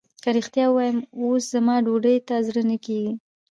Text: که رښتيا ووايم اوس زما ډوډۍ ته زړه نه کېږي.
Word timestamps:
که 0.23 0.29
رښتيا 0.37 0.65
ووايم 0.69 0.97
اوس 1.21 1.41
زما 1.53 1.75
ډوډۍ 1.85 2.17
ته 2.27 2.35
زړه 2.47 2.61
نه 2.69 2.77
کېږي. 2.85 3.11